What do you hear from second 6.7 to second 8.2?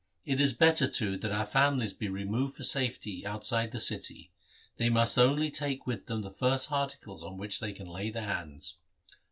articles on which they can lay